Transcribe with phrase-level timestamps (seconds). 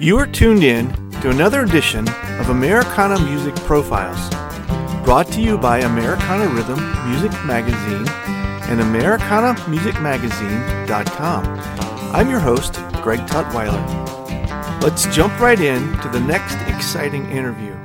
[0.00, 0.88] You are tuned in
[1.20, 4.30] to another edition of Americana Music Profiles,
[5.04, 8.08] brought to you by Americana Rhythm Music Magazine
[8.70, 11.44] and AmericanaMusicMagazine.com.
[12.14, 14.82] I'm your host, Greg Tutwiler.
[14.82, 17.76] Let's jump right in to the next exciting interview.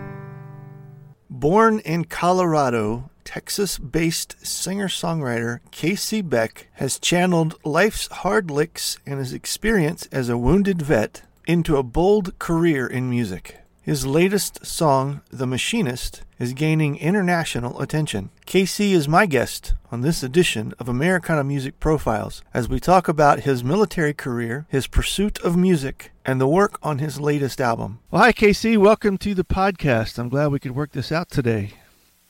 [1.29, 9.19] Born in Colorado, Texas based singer songwriter KC Beck has channeled life's hard licks and
[9.19, 13.57] his experience as a wounded vet into a bold career in music.
[13.81, 18.31] His latest song, The Machinist, is gaining international attention.
[18.47, 23.41] KC is my guest on this edition of Americana Music Profiles as we talk about
[23.41, 27.99] his military career, his pursuit of music, and the work on his latest album.
[28.09, 28.77] Well, hi, KC.
[28.77, 30.17] Welcome to the podcast.
[30.17, 31.73] I'm glad we could work this out today.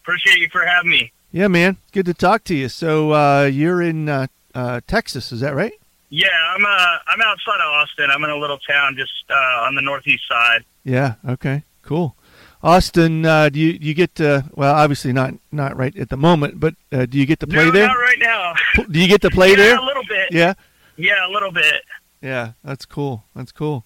[0.03, 1.13] Appreciate you for having me.
[1.31, 1.77] Yeah, man.
[1.93, 2.67] Good to talk to you.
[2.67, 5.73] So, uh, you're in uh, uh, Texas, is that right?
[6.09, 8.09] Yeah, I'm uh I'm outside of Austin.
[8.11, 10.64] I'm in a little town just uh, on the northeast side.
[10.84, 11.16] Yeah.
[11.28, 11.64] Okay.
[11.81, 12.16] Cool.
[12.64, 16.60] Austin, uh, do you you get to well, obviously not not right at the moment,
[16.60, 17.88] but uh, do you get to play no, there?
[17.88, 18.54] Not right now.
[18.89, 19.77] Do you get to play yeah, there?
[19.77, 20.30] a little bit.
[20.32, 20.54] Yeah.
[20.98, 21.82] Yeah, a little bit.
[22.22, 23.23] Yeah, that's cool.
[23.36, 23.83] That's cool.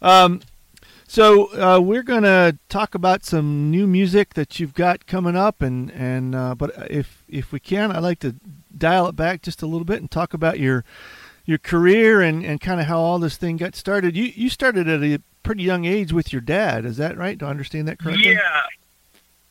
[0.00, 0.40] Um,
[1.06, 5.90] so uh, we're gonna talk about some new music that you've got coming up, and
[5.92, 8.34] and uh, but if if we can, I'd like to
[8.76, 10.84] dial it back just a little bit and talk about your
[11.48, 14.14] your career and, and kind of how all this thing got started.
[14.14, 16.84] You you started at a pretty young age with your dad.
[16.84, 17.38] Is that right?
[17.38, 18.32] Do I understand that correctly?
[18.32, 18.62] Yeah.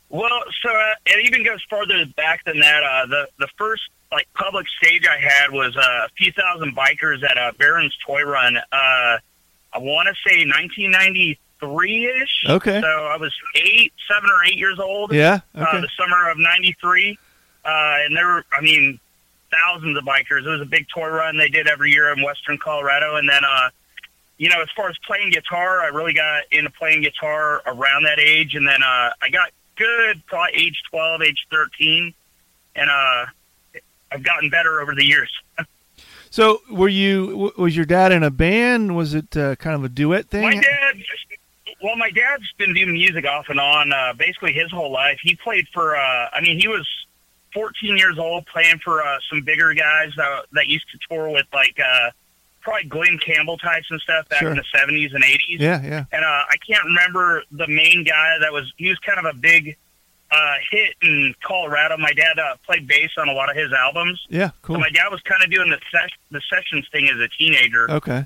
[0.09, 2.83] Well, so uh, it even goes further back than that.
[2.83, 3.81] Uh, the the first
[4.11, 8.21] like public stage I had was uh, a few thousand bikers at uh, Barron's Toy
[8.21, 8.57] Run.
[8.57, 12.45] Uh, I want to say 1993 ish.
[12.47, 12.79] Okay.
[12.79, 15.11] So I was eight, seven or eight years old.
[15.11, 15.39] Yeah.
[15.55, 17.17] Uh, the summer of '93,
[17.65, 17.69] uh,
[18.05, 18.99] and there were, I mean,
[19.51, 20.45] thousands of bikers.
[20.45, 23.43] It was a big tour run they did every year in Western Colorado, and then,
[23.43, 23.69] uh,
[24.37, 28.19] you know, as far as playing guitar, I really got into playing guitar around that
[28.19, 32.13] age, and then uh, I got good probably age 12, age 13,
[32.75, 33.25] and uh,
[34.11, 35.31] I've gotten better over the years.
[36.29, 37.53] So were you?
[37.57, 38.95] Was your dad in a band?
[38.95, 40.43] Was it uh, kind of a duet thing?
[40.43, 40.95] My dad,
[41.81, 45.19] well, my dad's been doing music off and on uh, basically his whole life.
[45.21, 46.87] He played for, uh, I mean, he was
[47.53, 51.45] 14 years old playing for uh, some bigger guys that, that used to tour with
[51.53, 52.11] like uh,
[52.61, 54.51] probably Glen Campbell types and stuff back Sure.
[54.51, 55.39] in the 70s and 80s.
[55.59, 55.81] Yeah.
[55.83, 56.05] Yeah.
[56.11, 59.37] And uh, I can't remember the main guy that was, he was kind of a
[59.37, 59.75] big
[60.29, 61.95] uh, hit in Colorado.
[61.97, 64.25] My dad uh, played bass on a lot of his albums.
[64.29, 64.47] Yeah.
[64.49, 64.79] So Cool.
[64.79, 67.89] my dad was kind of doing the, ses- the sessions thing as a teenager.
[67.89, 68.25] Okay.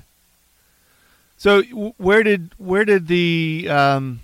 [1.36, 1.62] So
[1.96, 4.20] where did where did the um,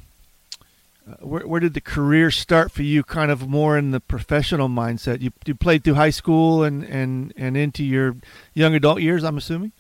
[1.21, 3.03] where where did the career start for you?
[3.03, 5.21] Kind of more in the professional mindset.
[5.21, 8.17] You you played through high school and and and into your
[8.55, 9.25] young adult years.
[9.25, 9.73] I'm assuming.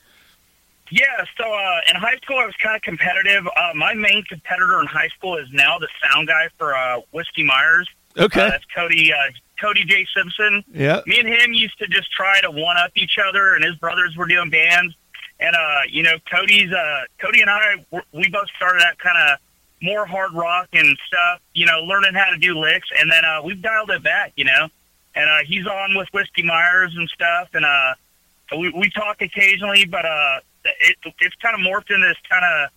[0.90, 1.04] Yeah,
[1.36, 3.46] so uh, in high school I was kind of competitive.
[3.46, 7.44] Uh, my main competitor in high school is now the sound guy for uh, Whiskey
[7.44, 7.88] Myers.
[8.16, 8.40] Okay.
[8.40, 9.16] Uh, that's Cody uh,
[9.60, 10.64] Cody J Simpson.
[10.72, 11.00] yeah.
[11.06, 14.16] Me and him used to just try to one up each other, and his brothers
[14.16, 14.94] were doing bands.
[15.40, 19.38] And uh, you know, Cody's uh, Cody and I we both started out kind of
[19.82, 21.40] more hard rock and stuff.
[21.54, 24.32] You know, learning how to do licks, and then uh, we've dialed it back.
[24.36, 24.68] You know,
[25.14, 27.94] and uh, he's on with Whiskey Myers and stuff, and uh,
[28.56, 32.70] we we talk occasionally, but uh, it, it's kind of morphed into this kind of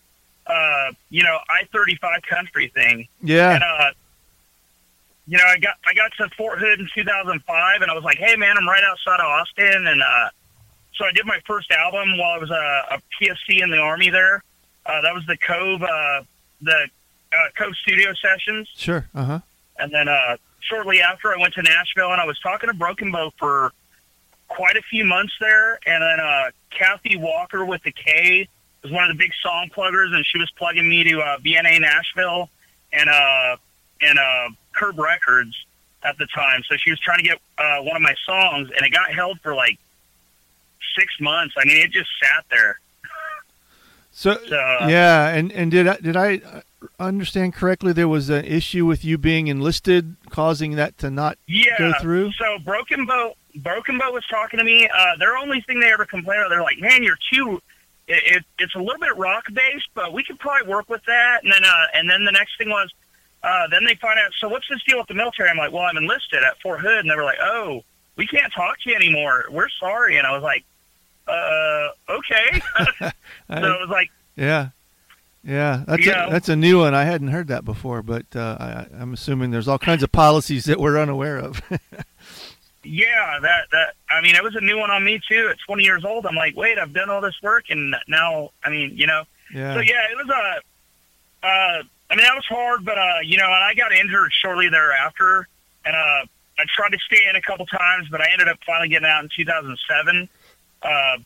[0.47, 3.07] uh, you know I thirty five country thing.
[3.21, 3.55] Yeah.
[3.55, 3.91] And uh,
[5.27, 8.17] you know, I got I got to Fort Hood in 2005, and I was like,
[8.17, 10.29] "Hey, man, I'm right outside of Austin." And uh,
[10.93, 14.09] so I did my first album while I was a, a PFC in the Army.
[14.09, 14.43] There,
[14.85, 16.23] uh, that was the Cove, uh,
[16.61, 16.87] the
[17.33, 18.69] uh, Cove Studio Sessions.
[18.75, 19.07] Sure.
[19.13, 19.39] Uh huh.
[19.77, 23.11] And then uh, shortly after, I went to Nashville, and I was talking to Broken
[23.11, 23.71] Bow for
[24.47, 25.79] quite a few months there.
[25.85, 28.47] And then uh, Kathy Walker with the K
[28.83, 31.81] was one of the big song pluggers, and she was plugging me to uh, BNA
[31.81, 32.49] Nashville
[32.91, 33.57] and uh,
[34.01, 35.55] and uh, Curb Records
[36.03, 36.63] at the time.
[36.67, 39.39] So she was trying to get uh, one of my songs, and it got held
[39.41, 39.77] for like
[40.97, 41.55] six months.
[41.57, 42.79] I mean, it just sat there.
[44.11, 46.41] So, yeah, and and did I, did I
[46.99, 47.93] understand correctly?
[47.93, 52.31] There was an issue with you being enlisted, causing that to not yeah, go through.
[52.33, 54.87] So Broken Bow, Broken Bow was talking to me.
[54.87, 57.61] Uh, their only thing they ever complained about, they're like, "Man, you're too."
[58.07, 61.43] It, it, it's a little bit rock based, but we could probably work with that.
[61.43, 62.91] And then, uh, and then the next thing was,
[63.43, 64.31] uh, then they find out.
[64.39, 65.49] So what's this deal with the military?
[65.49, 67.83] I'm like, well, I'm enlisted at Fort Hood, and they were like, oh,
[68.17, 69.45] we can't talk to you anymore.
[69.49, 70.17] We're sorry.
[70.17, 70.65] And I was like,
[71.27, 72.61] uh, okay.
[72.99, 73.11] so
[73.49, 74.69] it was like, yeah,
[75.43, 76.93] yeah, that's a, that's a new one.
[76.93, 80.65] I hadn't heard that before, but uh, I, I'm assuming there's all kinds of policies
[80.65, 81.61] that we're unaware of.
[82.83, 85.49] yeah, that that I mean, it was a new one on me too.
[85.49, 88.69] At 20 years old, I'm like, wait, I've done all this work, and now, I
[88.69, 89.73] mean, you know, yeah.
[89.73, 90.61] So yeah, it was a.
[91.43, 94.69] Uh, I mean, that was hard, but uh, you know, and I got injured shortly
[94.69, 95.47] thereafter,
[95.85, 96.25] and uh,
[96.59, 99.23] I tried to stay in a couple times, but I ended up finally getting out
[99.23, 100.29] in 2007.
[100.81, 101.17] Uh,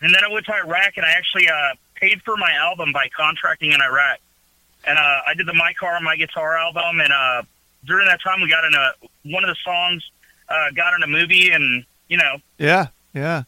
[0.00, 3.08] and then I went to Iraq, and I actually uh, paid for my album by
[3.16, 4.18] contracting in Iraq.
[4.86, 7.42] And uh, I did the My Car, My Guitar album, and uh,
[7.86, 8.92] during that time, we got in a
[9.24, 10.10] one of the songs
[10.48, 12.36] uh, got in a movie, and you know.
[12.58, 13.44] Yeah, yeah.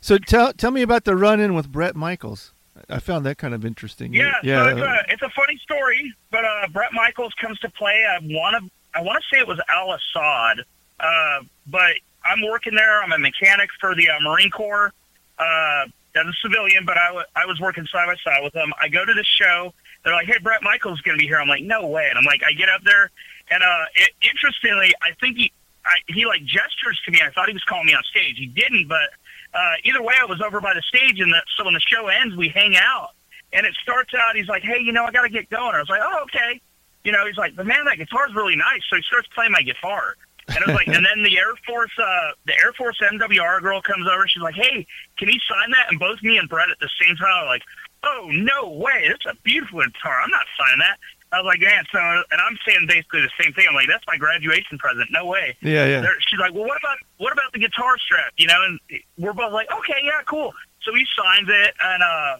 [0.00, 2.52] So tell tell me about the run-in with Bret Michaels.
[2.88, 4.14] I found that kind of interesting.
[4.14, 4.64] Yeah, yeah.
[4.64, 8.04] So it's, a, it's a funny story, but uh, Bret Michaels comes to play.
[8.04, 10.64] I want to I want to say it was Al Asad,
[10.98, 11.92] uh, but
[12.24, 13.02] I'm working there.
[13.02, 14.92] I'm a mechanic for the uh, Marine Corps.
[15.38, 18.72] Uh, as a civilian, but I, w- I was working side by side with them.
[18.80, 19.72] I go to the show.
[20.04, 22.24] They're like, "Hey, Bret Michaels going to be here." I'm like, "No way!" And I'm
[22.24, 23.10] like, I get up there,
[23.50, 25.52] and uh, it, interestingly, I think he
[25.84, 27.20] I, he like gestures to me.
[27.24, 28.36] I thought he was calling me on stage.
[28.38, 29.08] He didn't, but
[29.54, 32.08] uh, either way, I was over by the stage, and the, so when the show
[32.08, 33.10] ends, we hang out.
[33.52, 35.80] And it starts out, he's like, "Hey, you know, I got to get going." I
[35.80, 36.60] was like, "Oh, okay."
[37.04, 39.62] You know, he's like, "But man, that guitar's really nice." So he starts playing my
[39.62, 40.16] guitar.
[40.50, 43.80] And it was like, and then the Air Force, uh, the Air Force MWR girl
[43.82, 44.26] comes over.
[44.28, 44.86] She's like, "Hey,
[45.16, 47.62] can you sign that?" And both me and Bret at the same time are like,
[48.02, 49.06] "Oh no way!
[49.08, 50.20] That's a beautiful guitar.
[50.22, 50.98] I'm not signing that."
[51.32, 53.66] I was like, "Man," so and I'm saying basically the same thing.
[53.68, 55.08] I'm like, "That's my graduation present.
[55.12, 56.00] No way." Yeah, yeah.
[56.00, 58.80] They're, she's like, "Well, what about what about the guitar strap?" You know, and
[59.18, 60.52] we're both like, "Okay, yeah, cool."
[60.82, 62.36] So he signs it, and uh,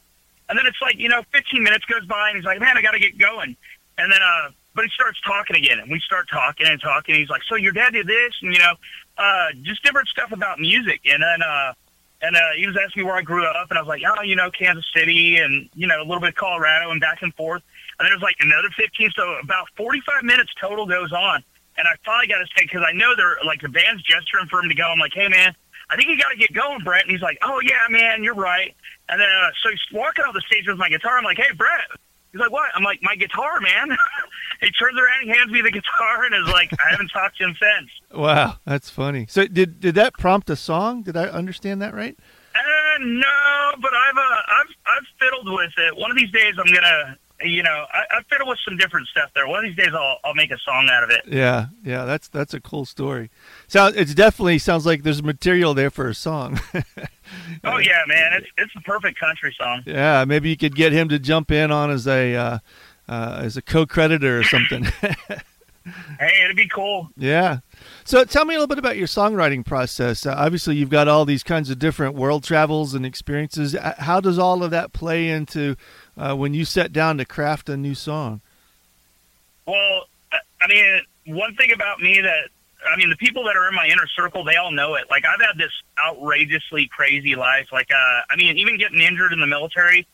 [0.49, 2.83] and then it's like, you know, 15 minutes goes by, and he's like, "Man, I
[2.83, 3.57] got to get going."
[3.99, 7.15] And then uh, but he starts talking again, and we start talking and talking.
[7.15, 8.75] He's like, "So your dad did this, and you know,
[9.19, 11.73] uh, just different stuff about music." And then, uh,
[12.23, 14.23] and uh, he was asking me where I grew up, and I was like, "Oh,
[14.23, 17.35] you know, Kansas City, and you know, a little bit of Colorado, and back and
[17.35, 17.63] forth."
[17.99, 21.45] And then there's like another 15, so about 45 minutes total goes on.
[21.77, 24.61] And I finally got to say, because I know they're like the band's gesturing for
[24.61, 24.85] him to go.
[24.85, 25.55] I'm like, "Hey, man."
[25.91, 28.35] I think you got to get going, Bret." And he's like, oh, yeah, man, you're
[28.35, 28.75] right.
[29.09, 31.19] And then, uh, so he's walking off the stage with my guitar.
[31.19, 31.81] I'm like, hey, Bret,
[32.33, 32.71] He's like, what?
[32.75, 33.91] I'm like, my guitar, man.
[34.61, 37.45] he turns around, he hands me the guitar, and is like, I haven't talked to
[37.45, 37.91] him since.
[38.13, 39.27] Wow, that's funny.
[39.29, 41.03] So did did that prompt a song?
[41.03, 42.17] Did I understand that right?
[42.55, 45.97] Uh, no, but I've uh, I've I've fiddled with it.
[45.97, 49.31] One of these days, I'm gonna you know, I, I fiddle with some different stuff
[49.35, 49.47] there.
[49.47, 51.23] One of these days, I'll I'll make a song out of it.
[51.27, 53.31] Yeah, yeah, that's that's a cool story.
[53.69, 56.61] Sounds it's definitely sounds like there's material there for a song.
[57.65, 59.83] oh yeah, man, it's it's the perfect country song.
[59.87, 62.59] Yeah, maybe you could get him to jump in on as a uh,
[63.09, 64.85] uh, as a co-creditor or something.
[66.19, 67.09] hey, it'd be cool.
[67.17, 67.59] Yeah.
[68.05, 70.27] So tell me a little bit about your songwriting process.
[70.27, 73.75] Uh, obviously, you've got all these kinds of different world travels and experiences.
[73.75, 75.77] Uh, how does all of that play into
[76.21, 78.41] uh, when you sat down to craft a new song?
[79.67, 80.07] Well,
[80.61, 82.49] I mean, one thing about me that
[82.87, 85.05] I mean, the people that are in my inner circle, they all know it.
[85.11, 87.69] Like I've had this outrageously crazy life.
[87.73, 90.07] Like, uh, I mean, even getting injured in the military,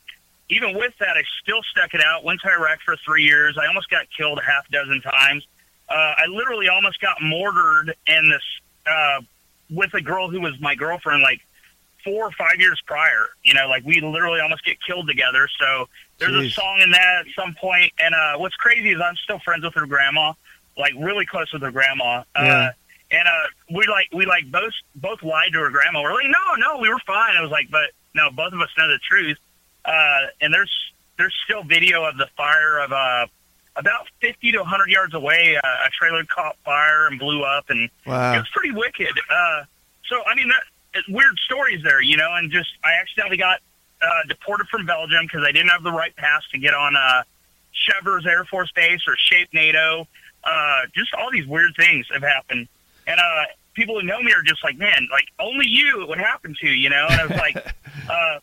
[0.48, 2.24] even with that, I still stuck it out.
[2.24, 3.56] Went to Iraq for three years.
[3.60, 5.46] I almost got killed a half dozen times.
[5.88, 8.42] Uh, I literally almost got mortared in this
[8.86, 9.20] uh,
[9.70, 11.22] with a girl who was my girlfriend.
[11.22, 11.45] Like
[12.06, 13.26] four or five years prior.
[13.42, 15.48] You know, like we literally almost get killed together.
[15.58, 16.46] So there's Jeez.
[16.46, 17.92] a song in that at some point.
[17.98, 20.32] And uh, what's crazy is I'm still friends with her grandma,
[20.78, 22.22] like really close with her grandma.
[22.34, 22.54] Uh, yeah.
[22.54, 22.70] Uh,
[23.10, 26.02] and uh, we like we like both both lied to her grandma.
[26.02, 27.36] We're like, no, no, we were fine.
[27.36, 29.38] I was like, but no, both of us know the truth.
[29.84, 30.72] Uh, and there's
[31.16, 33.26] there's still video of the fire of uh,
[33.76, 35.56] about 50 to 100 yards away.
[35.56, 38.34] Uh, a trailer caught fire and blew up, and wow.
[38.34, 39.12] it was pretty wicked.
[39.30, 39.62] Uh,
[40.08, 40.62] so I mean, that,
[41.08, 43.60] weird stories there, you know, and just I accidentally got
[44.02, 47.22] uh, deported from Belgium because I didn't have the right pass to get on uh,
[47.74, 50.06] Chièvres Air Force Base or Shape NATO.
[50.44, 52.68] Uh, just all these weird things have happened,
[53.06, 53.44] and uh,
[53.76, 56.68] people who know me are just like, man, like only you it would happen to,
[56.68, 57.06] you know.
[57.08, 58.38] And I was like, uh,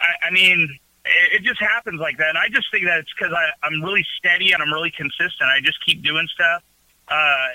[0.00, 2.30] I, I mean, it, it just happens like that.
[2.30, 5.42] And I just think that it's because I'm really steady and I'm really consistent.
[5.42, 6.62] I just keep doing stuff.
[7.08, 7.48] Uh,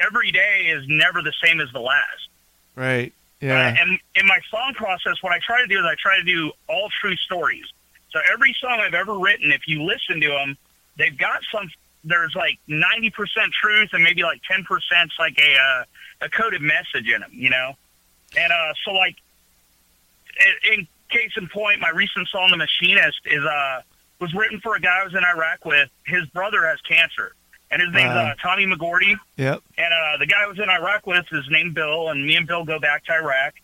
[0.00, 2.28] every day is never the same as the last.
[2.74, 3.12] Right.
[3.42, 3.66] Yeah.
[3.66, 6.22] Uh, and in my song process, what I try to do is I try to
[6.22, 7.64] do all true stories.
[8.12, 10.56] So every song I've ever written, if you listen to them,
[10.96, 11.68] they've got some.
[12.04, 13.12] There's like 90%
[13.52, 14.64] truth and maybe like 10%
[15.18, 15.84] like a uh,
[16.22, 17.74] a coded message in them, you know.
[18.36, 19.16] And uh, so like,
[20.72, 23.82] in case in point, my recent song, "The Machinist," is uh
[24.20, 25.90] was written for a guy I was in Iraq with.
[26.06, 27.34] His brother has cancer,
[27.72, 29.16] and his name's uh, Tommy McGordy.
[29.38, 29.62] Yep.
[29.78, 32.46] And uh, the guy I was in Iraq with is named Bill, and me and
[32.46, 33.54] Bill go back to Iraq.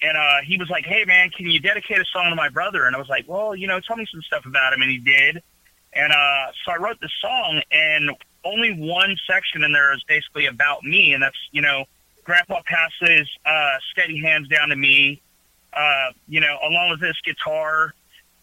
[0.00, 2.86] And uh, he was like, "Hey man, can you dedicate a song to my brother?"
[2.86, 4.98] And I was like, "Well, you know, tell me some stuff about him." And he
[4.98, 5.42] did.
[5.92, 8.10] And uh, so I wrote this song, and
[8.44, 11.84] only one section in there is basically about me, and that's you know,
[12.22, 15.20] Grandpa passes uh, steady hands down to me,
[15.72, 17.92] uh, you know, along with this guitar,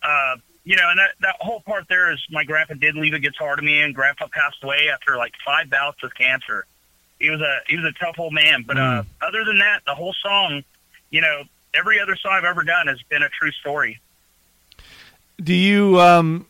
[0.03, 3.19] uh, you know, and that that whole part there is my grandpa did leave a
[3.19, 6.65] guitar to me, and Grandpa passed away after like five bouts with cancer.
[7.19, 9.95] He was a he was a tough old man, but uh, other than that, the
[9.95, 10.63] whole song,
[11.12, 11.43] you know,
[11.74, 14.00] every other song I've ever done has been a true story.
[15.41, 16.48] Do you, um,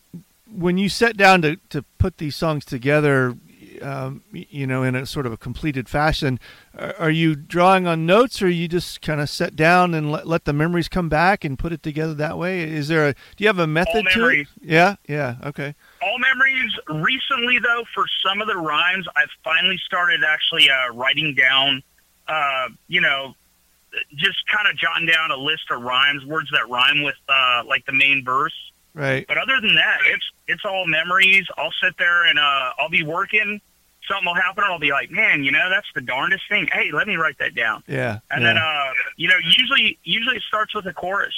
[0.55, 3.36] when you sat down to, to put these songs together,
[3.82, 6.39] um, you know, in a sort of a completed fashion,
[6.77, 10.27] are, are you drawing on notes, or you just kind of sit down and let,
[10.27, 12.62] let the memories come back and put it together that way?
[12.62, 13.13] Is there a?
[13.13, 14.17] Do you have a method to it?
[14.17, 14.48] memories.
[14.62, 14.96] Yeah.
[15.08, 15.36] Yeah.
[15.44, 15.75] Okay.
[16.01, 16.72] all memories.
[16.89, 21.84] Recently, though, for some of the rhymes, I've finally started actually uh, writing down,
[22.27, 23.36] uh, you know,
[24.15, 27.86] just kind of jotting down a list of rhymes, words that rhyme with uh, like
[27.86, 28.53] the main verse.
[28.96, 29.28] Right.
[29.28, 31.46] But other than that, it's it's all memories.
[31.58, 33.60] I'll sit there and uh, I'll be working.
[34.08, 36.92] Something will happen, and I'll be like, "Man, you know, that's the darndest thing." Hey,
[36.94, 37.84] let me write that down.
[37.88, 38.20] Yeah.
[38.32, 38.54] And yeah.
[38.54, 41.36] then, uh, you know, usually usually it starts with a chorus,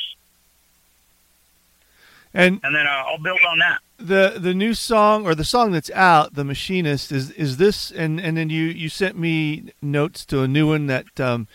[2.33, 3.79] and and then uh, I'll build on that.
[3.97, 7.89] the the new song or the song that's out, "The Machinist," is is this?
[7.89, 11.47] And and then you you sent me notes to a new one that um,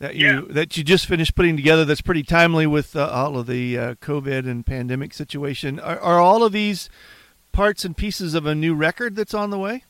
[0.00, 0.40] that you Yeah.
[0.54, 1.84] that you just finished putting together.
[1.84, 5.78] That's pretty timely with uh, all of the uh, COVID and pandemic situation.
[5.78, 6.90] Are, are all of these
[7.52, 9.84] parts and pieces of a new record that's on the way?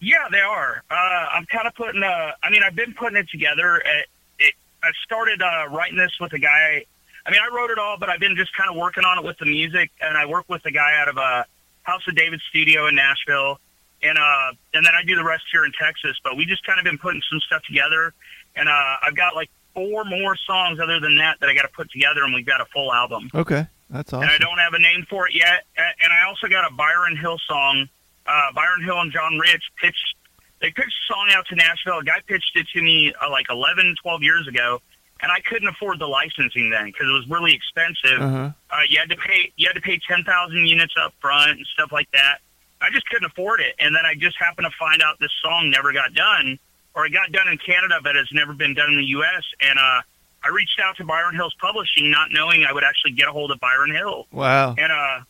[0.00, 0.82] Yeah, they are.
[0.90, 0.94] Uh,
[1.32, 2.02] I'm kind of putting.
[2.02, 3.76] Uh, I mean, I've been putting it together.
[3.76, 4.06] It,
[4.38, 6.84] it, I started uh, writing this with a guy.
[7.26, 9.24] I mean, I wrote it all, but I've been just kind of working on it
[9.24, 11.44] with the music, and I work with a guy out of a
[11.82, 13.58] House of David studio in Nashville,
[14.02, 16.16] and uh, and then I do the rest here in Texas.
[16.24, 18.14] But we just kind of been putting some stuff together,
[18.56, 21.68] and uh, I've got like four more songs other than that that I got to
[21.68, 24.22] put together, and we've got a full album Okay, that's awesome.
[24.22, 25.64] and I don't have a name for it yet.
[25.76, 27.88] And I also got a Byron Hill song.
[28.26, 30.14] Uh, Byron Hill and John Rich pitched.
[30.60, 31.98] They pitched a song out to Nashville.
[31.98, 34.82] A guy pitched it to me uh, like 11, 12 years ago,
[35.22, 38.20] and I couldn't afford the licensing then because it was really expensive.
[38.20, 38.50] Uh-huh.
[38.70, 39.52] Uh, you had to pay.
[39.56, 42.38] You had to pay ten thousand units up front and stuff like that.
[42.82, 45.68] I just couldn't afford it, and then I just happened to find out this song
[45.70, 46.58] never got done,
[46.94, 49.42] or it got done in Canada, but it's never been done in the U.S.
[49.60, 50.02] And uh,
[50.44, 53.50] I reached out to Byron Hill's publishing, not knowing I would actually get a hold
[53.50, 54.26] of Byron Hill.
[54.32, 54.74] Wow.
[54.78, 55.20] And uh,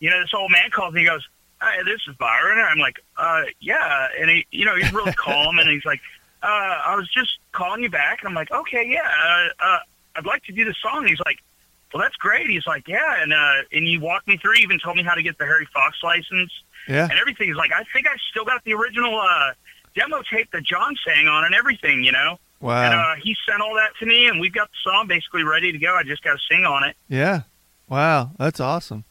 [0.00, 1.00] you know, this old man calls me.
[1.00, 1.26] He goes,
[1.58, 5.12] "Hi, this is Byron." And I'm like, "Uh, yeah." And he, you know, he's really
[5.16, 6.00] calm, and he's like,
[6.42, 9.08] uh, "I was just calling you back." And I'm like, "Okay, yeah.
[9.24, 9.78] Uh, uh,
[10.16, 11.38] I'd like to do the song." And he's like,
[11.92, 14.96] "Well, that's great." He's like, "Yeah," and uh, and you walked me through, even told
[14.96, 16.52] me how to get the Harry Fox license
[16.88, 17.04] Yeah.
[17.10, 17.46] and everything.
[17.48, 19.52] He's like, "I think I still got the original uh,
[19.94, 22.38] demo tape that John sang on and everything," you know.
[22.60, 23.12] And Wow.
[23.12, 25.78] uh, he sent all that to me, and we've got the song basically ready to
[25.78, 25.94] go.
[25.96, 26.96] I just got to sing on it.
[27.08, 27.42] Yeah.
[27.88, 28.30] Wow.
[28.38, 29.04] That's awesome.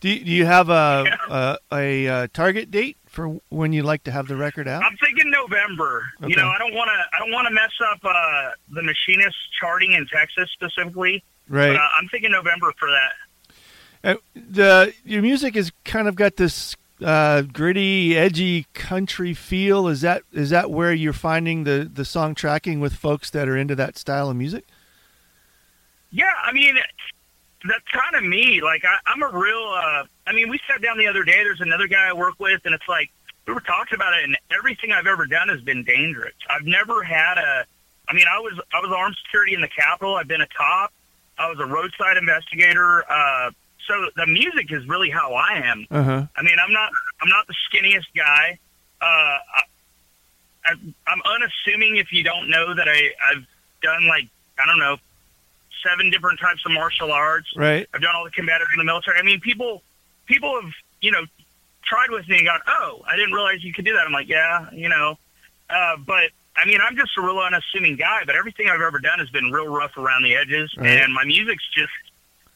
[0.00, 1.56] Do you, do you have a Yeah.
[1.72, 4.84] a, a, uh target date for when you'd like to have the record out?
[4.84, 6.10] I'm thinking November.
[6.22, 6.30] Okay.
[6.30, 7.16] You know, I don't want to.
[7.16, 11.24] I don't want to mess up uh, the machinist charting in Texas specifically.
[11.48, 11.68] Right.
[11.72, 13.12] But uh, I'm thinking November for that.
[14.04, 19.88] Uh, the your music has kind of got this uh, gritty, edgy country feel.
[19.88, 23.56] Is that is that where you're finding the the song tracking with folks that are
[23.56, 24.64] into that style of music?
[26.10, 26.76] Yeah, I mean,
[27.66, 28.60] that's kind of me.
[28.60, 29.74] Like, I, I'm a real.
[29.74, 31.42] Uh, I mean, we sat down the other day.
[31.42, 33.10] There's another guy I work with, and it's like
[33.46, 36.34] we were talking about it, and everything I've ever done has been dangerous.
[36.48, 37.64] I've never had a.
[38.08, 40.14] I mean, I was I was armed security in the Capitol.
[40.16, 40.92] I've been a cop.
[41.38, 43.10] I was a roadside investigator.
[43.10, 43.50] Uh,
[43.86, 45.86] so the music is really how I am.
[45.90, 46.26] Uh huh.
[46.36, 48.58] I mean, I'm not I'm not the skinniest guy.
[49.00, 49.04] Uh,
[50.64, 50.72] I,
[51.06, 53.44] I'm unassuming if you don't know that I I've
[53.82, 54.96] done like I don't know
[55.82, 57.48] seven different types of martial arts.
[57.56, 57.86] Right.
[57.92, 59.18] I've done all the combatives in the military.
[59.18, 59.82] I mean, people
[60.26, 60.70] people have
[61.00, 61.24] you know
[61.84, 64.06] tried with me and gone, oh, I didn't realize you could do that.
[64.06, 65.18] I'm like, yeah, you know,
[65.70, 66.30] uh, but.
[66.54, 69.50] I mean, I'm just a real unassuming guy, but everything I've ever done has been
[69.52, 70.86] real rough around the edges, Right.
[71.00, 71.88] and my music's just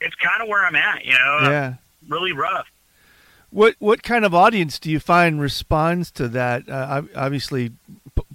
[0.00, 1.04] it's kind of where I'm at.
[1.04, 1.74] You know, yeah,
[2.08, 2.66] really rough.
[3.50, 6.68] What what kind of audience do you find responds to that?
[6.68, 7.72] Uh, obviously,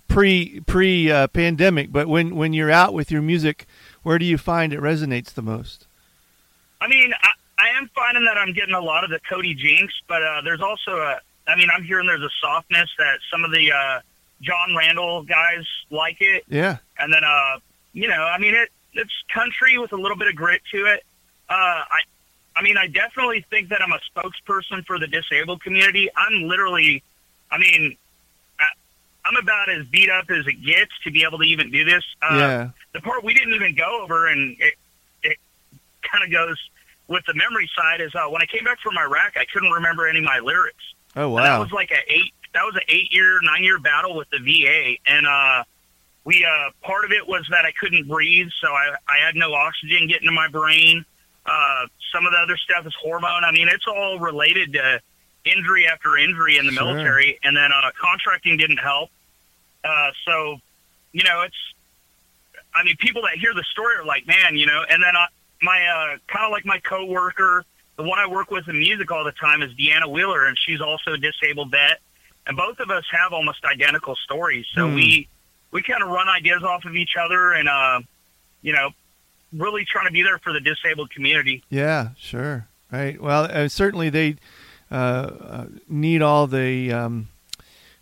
[0.07, 3.65] pre pre uh, pandemic, but when when you're out with your music,
[4.03, 5.87] where do you find it resonates the most?
[6.79, 9.93] I mean, I, I am finding that I'm getting a lot of the Cody Jinks,
[10.07, 11.19] but uh, there's also a.
[11.47, 13.99] I mean, I'm hearing there's a softness that some of the uh,
[14.41, 16.43] John Randall guys like it.
[16.47, 16.77] Yeah.
[16.97, 17.59] And then, uh,
[17.93, 21.03] you know, I mean, it it's country with a little bit of grit to it.
[21.51, 22.01] Uh, I,
[22.55, 26.09] I mean, I definitely think that I'm a spokesperson for the disabled community.
[26.15, 27.03] I'm literally,
[27.51, 27.97] I mean,
[29.25, 32.03] I'm about as beat up as it gets to be able to even do this.
[32.21, 32.69] Uh, yeah.
[32.93, 34.73] The part we didn't even go over, and it,
[35.23, 35.37] it
[36.01, 36.57] kind of goes
[37.07, 40.07] with the memory side, is uh, when I came back from Iraq, I couldn't remember
[40.07, 40.83] any of my lyrics.
[41.15, 41.37] Oh wow!
[41.37, 42.33] And that was like a eight.
[42.53, 45.63] That was an eight year, nine year battle with the VA, and uh,
[46.23, 49.53] we uh, part of it was that I couldn't breathe, so I, I had no
[49.53, 51.05] oxygen getting to my brain.
[51.45, 53.43] Uh, some of the other stuff is hormone.
[53.43, 54.99] I mean, it's all related to
[55.45, 56.85] injury after injury in the sure.
[56.85, 59.09] military, and then uh, contracting didn't help.
[59.83, 60.57] Uh, so,
[61.11, 61.55] you know, it's.
[62.73, 64.83] I mean, people that hear the story are like, man, you know.
[64.89, 65.25] And then uh,
[65.61, 67.65] my uh, kind of like my coworker,
[67.97, 70.79] the one I work with in music all the time, is Deanna Wheeler, and she's
[70.79, 71.99] also a disabled vet.
[72.47, 74.95] And both of us have almost identical stories, so Hmm.
[74.95, 75.27] we
[75.71, 78.01] we kind of run ideas off of each other, and uh,
[78.61, 78.91] you know,
[79.53, 81.63] really trying to be there for the disabled community.
[81.69, 82.67] Yeah, sure.
[82.91, 83.21] Right.
[83.21, 84.35] Well, uh, certainly they
[84.91, 87.29] uh, uh, need all the um,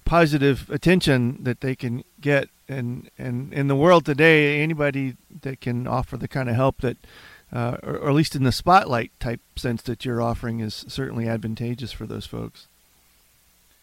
[0.04, 5.86] positive attention that they can get, and and in the world today, anybody that can
[5.86, 6.98] offer the kind of help that,
[7.54, 11.28] uh, or, or at least in the spotlight type sense that you're offering, is certainly
[11.28, 12.68] advantageous for those folks.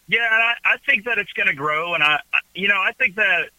[0.09, 2.81] Yeah, and I, I think that it's going to grow, and I, I, you know,
[2.81, 3.51] I think that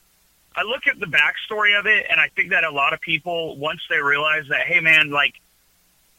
[0.57, 3.55] I look at the backstory of it, and I think that a lot of people,
[3.57, 5.35] once they realize that, hey, man, like,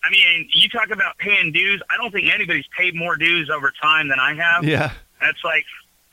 [0.04, 1.82] I mean, you talk about paying dues.
[1.90, 4.62] I don't think anybody's paid more dues over time than I have.
[4.62, 4.92] Yeah.
[5.20, 5.64] It's like,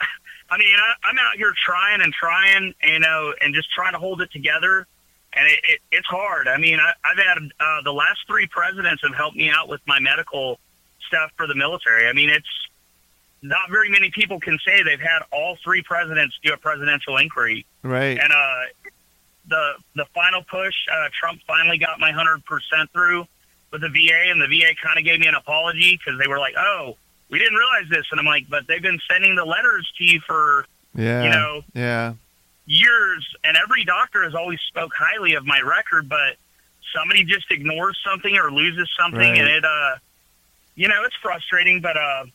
[0.49, 3.99] I mean, I, I'm out here trying and trying, you know, and just trying to
[3.99, 4.87] hold it together.
[5.33, 6.47] And it, it, it's hard.
[6.47, 9.81] I mean, I, I've had uh, the last three presidents have helped me out with
[9.85, 10.59] my medical
[11.07, 12.07] stuff for the military.
[12.07, 12.47] I mean, it's
[13.47, 17.65] not very many people can say they've had all three presidents do a presidential inquiry.
[17.83, 18.17] Right.
[18.19, 18.61] And uh,
[19.47, 23.27] the the final push, uh, Trump finally got my hundred percent through
[23.71, 26.39] with the VA, and the VA kind of gave me an apology because they were
[26.39, 26.97] like, "Oh,
[27.29, 30.19] we didn't realize this," and I'm like, "But they've been sending the letters to you
[30.21, 31.23] for yeah.
[31.23, 32.13] you know Yeah.
[32.65, 36.37] years, and every doctor has always spoke highly of my record, but
[36.95, 39.37] somebody just ignores something or loses something, Right.
[39.37, 39.95] and it, uh,
[40.75, 42.25] you know, it's frustrating, but uh,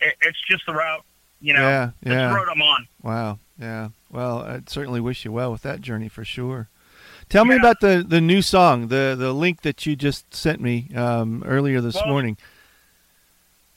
[0.00, 1.04] it, it's just the route,
[1.40, 2.28] you know, Yeah, yeah.
[2.28, 2.86] the road I'm on.
[3.02, 3.38] Wow.
[3.60, 3.88] Yeah.
[4.10, 6.68] Well, I'd certainly wish you well with that journey for sure.
[7.28, 10.88] Tell me about the, the new song, the the link that you just sent me
[10.94, 12.36] um, earlier this Well, morning.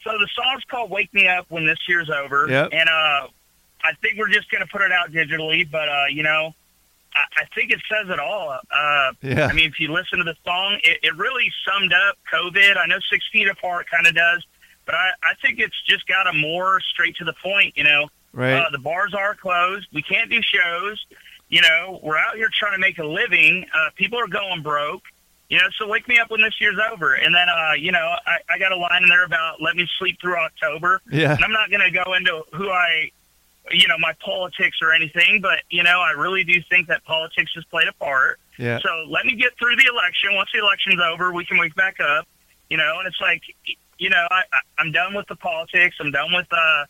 [0.04, 2.70] So the song's called "Wake Me Up When This Year's Over," Yep.
[2.74, 3.28] and uh,
[3.84, 5.70] I think we're just gonna put it out digitally.
[5.70, 6.54] But uh, you know,
[7.16, 8.50] I, I think it says it all.
[8.50, 9.48] Uh, Yeah.
[9.48, 12.78] I mean, if you listen to the song, it, it really summed up COVID.
[12.78, 14.46] I know Six Feet Apart kind of does,
[14.88, 17.78] but I, I think it's just got a more straight to the point.
[17.78, 18.54] You know, Right.
[18.54, 19.88] uh, the bars are closed.
[19.94, 21.06] We can't do shows.
[21.50, 23.66] You know, we're out here trying to make a living.
[23.74, 25.04] Uh, people are going broke.
[25.50, 27.14] You know, so wake me up when this year's over.
[27.14, 29.88] And then, uh, you know, I, I got a line in there about let me
[29.98, 31.02] sleep through October.
[31.10, 31.34] yeah.
[31.36, 33.12] And I'm not going to go into who I,
[33.72, 37.52] you know, my politics or anything, but, you know, I really do think that politics
[37.56, 38.40] has played a part.
[38.58, 38.80] Yeah.
[38.80, 40.36] So let me get through the election.
[40.36, 42.28] Once the election's over, we can wake back up.
[42.70, 43.42] You know, and it's like,
[43.98, 45.96] you know, I, I, I'm done with the politics.
[46.00, 46.86] I'm done with, uh,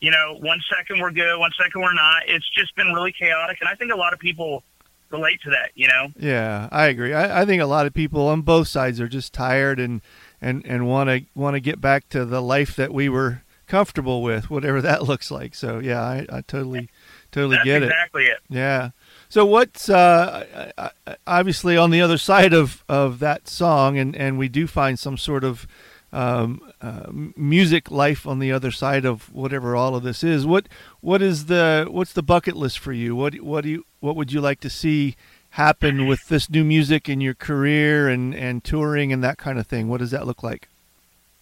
[0.00, 2.22] you know, one second we're good, one second we're not.
[2.26, 4.62] It's just been really chaotic, and I think a lot of people
[5.10, 5.70] relate to that.
[5.74, 7.14] You know, Yeah, I agree.
[7.14, 10.00] I, I think a lot of people on both sides are just tired and
[10.40, 14.22] and and want to want to get back to the life that we were comfortable
[14.22, 15.54] with, whatever that looks like.
[15.54, 16.90] So yeah, I, I totally
[17.30, 17.86] totally that's get it.
[17.86, 18.38] exactly it.
[18.48, 18.90] Yeah.
[19.28, 20.92] So what's uh,
[21.26, 25.16] obviously on the other side of, of that song, and, and we do find some
[25.16, 25.66] sort of
[26.12, 30.46] um, uh, music life on the other side of whatever all of this is.
[30.46, 30.68] What
[31.00, 33.16] what is the what's the bucket list for you?
[33.16, 35.16] What what do you what would you like to see
[35.50, 39.66] happen with this new music in your career and, and touring and that kind of
[39.66, 39.88] thing?
[39.88, 40.68] What does that look like?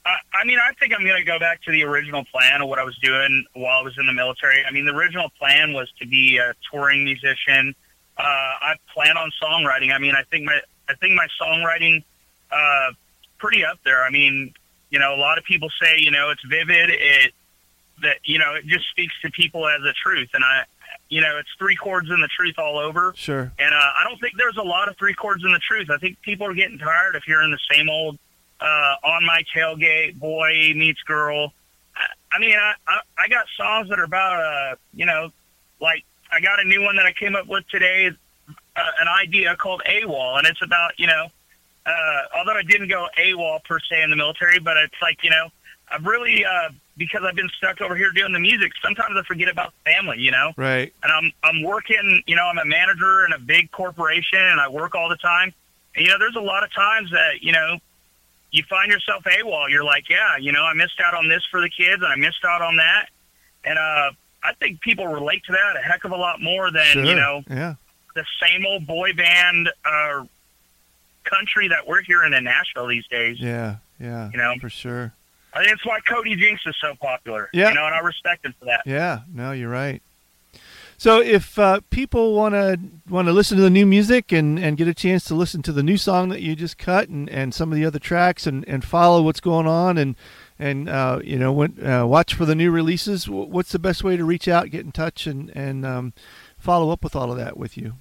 [0.05, 2.69] I, I mean, I think I'm going to go back to the original plan of
[2.69, 4.65] what I was doing while I was in the military.
[4.65, 7.75] I mean, the original plan was to be a touring musician.
[8.19, 9.95] Uh, I plan on songwriting.
[9.95, 12.03] I mean, I think my I think my songwriting
[12.51, 12.91] uh,
[13.39, 14.03] pretty up there.
[14.03, 14.53] I mean,
[14.91, 16.91] you know, a lot of people say, you know, it's vivid.
[16.91, 17.33] It
[18.03, 20.65] that you know, it just speaks to people as a truth, and I
[21.09, 23.13] you know, it's three chords in the truth all over.
[23.17, 23.53] Sure.
[23.59, 25.91] And uh, I don't think there's a lot of three chords in the truth.
[25.91, 28.19] I think people are getting tired of hearing the same old
[28.61, 31.53] uh, on my tailgate, boy meets girl.
[31.97, 35.31] I, I mean, I, I, I got songs that are about, uh, you know,
[35.81, 38.11] like I got a new one that I came up with today,
[38.77, 41.27] uh, an idea called AWOL, and it's about, you know,
[41.87, 45.31] uh, although I didn't go AWOL per se in the military, but it's like, you
[45.31, 45.49] know,
[45.93, 49.49] I've really, uh, because I've been stuck over here doing the music, sometimes I forget
[49.49, 50.53] about family, you know?
[50.57, 50.93] Right.
[51.03, 54.69] And I'm, I'm working, you know, I'm a manager in a big corporation and I
[54.69, 55.53] work all the time.
[55.97, 57.79] And, you know, there's a lot of times that, you know,
[58.53, 59.69] you find yourself AWOL.
[59.71, 62.17] You're like, yeah, you know, I missed out on this for the kids and I
[62.17, 63.07] missed out on that.
[63.65, 64.11] And, uh,
[64.43, 67.05] I think people relate to that a heck of a lot more than, Sure.
[67.05, 67.75] you know, Yeah.
[68.15, 70.25] the same old boy band, uh,
[71.25, 73.41] country that we're hearing in Nashville these days.
[73.41, 73.77] Yeah.
[73.99, 74.31] Yeah.
[74.33, 74.55] You know?
[74.61, 75.13] for sure.
[75.53, 77.51] I it's why Cody Jinks is so popular.
[77.53, 77.71] Yeah.
[77.71, 78.83] You know, and I respect him for that.
[78.87, 80.01] Yeah, no, you're right.
[80.97, 82.79] So if uh, people want to
[83.09, 85.73] want to listen to the new music and, and get a chance to listen to
[85.73, 88.69] the new song that you just cut and, and some of the other tracks and,
[88.69, 90.15] and follow what's going on and
[90.59, 94.19] and uh, you know when, uh, watch for the new releases, what's the best way
[94.19, 96.13] to reach out, get in touch, and and um,
[96.59, 97.95] follow up with all of that with you?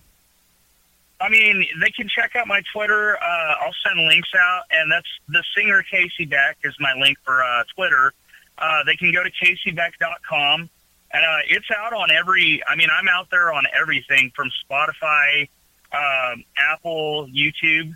[1.22, 3.18] I mean, they can check out my Twitter.
[3.22, 7.44] Uh, I'll send links out, and that's the singer KC Beck is my link for
[7.44, 8.14] uh, Twitter.
[8.58, 10.70] Uh, they can go to kcbeck.com,
[11.12, 12.62] and uh, it's out on every.
[12.68, 15.50] I mean, I'm out there on everything from Spotify,
[15.92, 17.96] um, Apple, YouTube.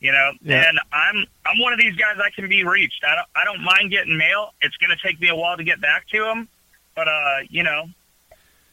[0.00, 0.68] You know, Yeah.
[0.68, 3.02] and I'm I'm one of these guys I can be reached.
[3.08, 4.52] I don't I don't mind getting mail.
[4.60, 6.48] It's going to take me a while to get back to them,
[6.94, 7.86] but uh, you know,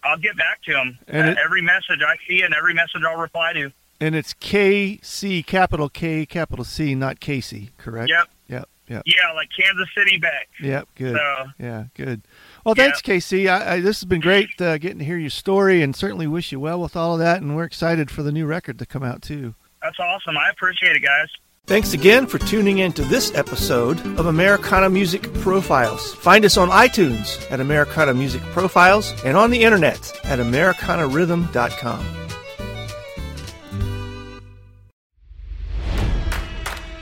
[0.03, 0.97] I'll get back to them.
[1.07, 3.71] And it- every message I see and every message I'll reply to.
[4.01, 8.09] And it's K C capital K capital C, not Casey, correct?
[8.09, 8.27] Yep.
[8.49, 8.67] Yep.
[8.87, 9.03] Yep.
[9.05, 10.49] Yeah, like Kansas City Beck.
[10.61, 10.87] Yep.
[10.95, 11.15] Good.
[11.15, 12.23] So Yeah, good.
[12.65, 12.83] Well, Yeah.
[12.91, 13.47] thanks, KC.
[13.47, 16.51] I, I, this has been great uh, getting to hear your story, and certainly wish
[16.51, 17.41] you well with all of that.
[17.41, 19.53] And we're excited for the new record to come out too.
[19.81, 20.37] that's awesome.
[20.37, 21.29] I appreciate it, guys.
[21.67, 26.13] Thanks again for tuning in to this episode of Americana Music Profiles.
[26.15, 32.20] Find us on iTunes at Americana Music Profiles and on the internet at AmericanaRhythm.com.